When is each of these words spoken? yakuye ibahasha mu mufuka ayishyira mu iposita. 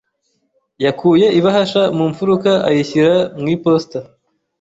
yakuye 0.85 1.27
ibahasha 1.39 1.81
mu 1.95 2.03
mufuka 2.09 2.51
ayishyira 2.69 3.15
mu 3.39 3.47
iposita. 3.55 3.99